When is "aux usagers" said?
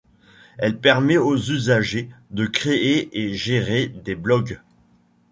1.19-2.09